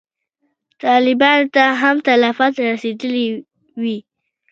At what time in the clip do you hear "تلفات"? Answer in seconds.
2.07-2.53